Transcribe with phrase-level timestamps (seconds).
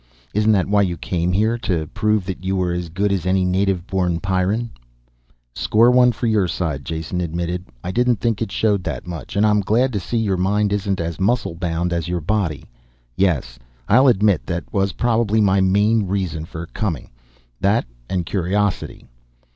[0.33, 1.59] Isn't that why you came here?
[1.59, 4.71] To prove that you were as good as any native born Pyrran?"
[5.53, 7.65] "Score one for your side," Jason admitted.
[7.83, 9.35] "I didn't think it showed that much.
[9.35, 12.65] And I'm glad to see your mind isn't as muscle bound as your body.
[13.15, 17.11] Yes, I'll admit that was probably my main reason for coming,
[17.59, 19.05] that and curiosity."